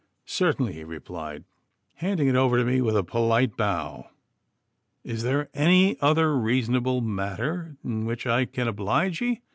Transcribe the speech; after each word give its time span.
'Certainly,' 0.25 0.73
he 0.73 0.83
replied, 0.83 1.43
handing 1.97 2.27
it 2.27 2.33
over 2.35 2.57
to 2.57 2.65
me 2.65 2.81
with 2.81 2.97
a 2.97 3.03
polite 3.03 3.55
bow. 3.55 4.09
'Is 5.03 5.21
there 5.21 5.47
any 5.53 5.95
other 6.01 6.35
reasonable 6.35 7.01
matter 7.01 7.77
in 7.83 8.07
which 8.07 8.25
I 8.25 8.45
can 8.45 8.67
oblige 8.67 9.21
ye? 9.21 9.41